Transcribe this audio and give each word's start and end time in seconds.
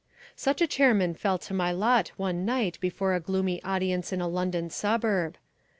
Such 0.35 0.63
a 0.63 0.67
chairman 0.67 1.13
fell 1.13 1.37
to 1.37 1.53
my 1.53 1.71
lot 1.71 2.07
one 2.17 2.43
night 2.43 2.79
before 2.81 3.13
a 3.13 3.19
gloomy 3.19 3.61
audience 3.63 4.11
in 4.11 4.19
a 4.19 4.27
London 4.27 4.71
suburb. 4.71 5.37